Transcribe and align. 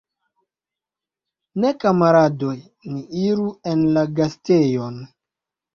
Ne, 1.59 1.71
kamaradoj, 1.85 2.57
ni 2.95 3.07
iru 3.29 3.47
en 3.75 3.89
la 3.95 4.09
gastejon! 4.23 5.01